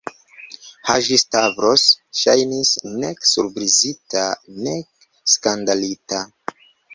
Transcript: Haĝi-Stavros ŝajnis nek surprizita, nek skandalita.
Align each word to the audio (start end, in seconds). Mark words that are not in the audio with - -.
Haĝi-Stavros 0.91 1.83
ŝajnis 2.21 2.71
nek 3.03 3.29
surprizita, 3.33 4.25
nek 4.71 5.07
skandalita. 5.35 6.25